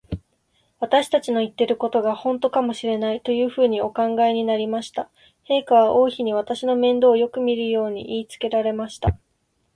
[0.79, 5.11] 私たちの言ってることが、ほんとかもしれない、というふうにお考えになりました。
[5.47, 9.15] 陛下は王妃に、私の面倒をよくみるように言いつけられました。